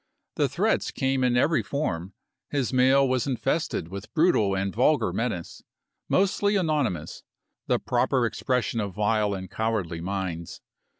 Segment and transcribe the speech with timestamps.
[0.33, 2.15] The threats came in every form;
[2.49, 5.61] his mail was infested with brutal and vulgar menace,
[6.09, 7.21] mostly anonymous,
[7.67, 10.59] the proper expression of vile and cowardly minds.